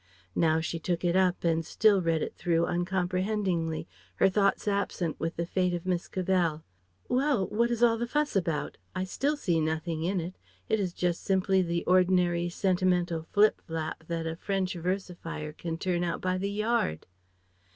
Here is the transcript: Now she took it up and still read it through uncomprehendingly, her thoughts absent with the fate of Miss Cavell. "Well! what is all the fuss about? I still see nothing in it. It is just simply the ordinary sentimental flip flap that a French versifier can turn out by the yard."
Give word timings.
Now 0.33 0.61
she 0.61 0.79
took 0.79 1.05
it 1.05 1.15
up 1.15 1.43
and 1.43 1.63
still 1.63 2.01
read 2.01 2.23
it 2.23 2.33
through 2.35 2.65
uncomprehendingly, 2.65 3.87
her 4.15 4.29
thoughts 4.29 4.67
absent 4.67 5.19
with 5.19 5.35
the 5.35 5.45
fate 5.45 5.75
of 5.75 5.85
Miss 5.85 6.07
Cavell. 6.07 6.63
"Well! 7.07 7.45
what 7.49 7.69
is 7.69 7.83
all 7.83 7.99
the 7.99 8.07
fuss 8.07 8.35
about? 8.35 8.77
I 8.95 9.03
still 9.03 9.37
see 9.37 9.59
nothing 9.61 10.01
in 10.01 10.19
it. 10.19 10.39
It 10.67 10.79
is 10.79 10.93
just 10.95 11.23
simply 11.23 11.61
the 11.61 11.85
ordinary 11.85 12.49
sentimental 12.49 13.21
flip 13.31 13.61
flap 13.61 14.05
that 14.07 14.25
a 14.25 14.35
French 14.35 14.73
versifier 14.73 15.53
can 15.55 15.77
turn 15.77 16.03
out 16.03 16.19
by 16.19 16.39
the 16.39 16.49
yard." 16.49 17.05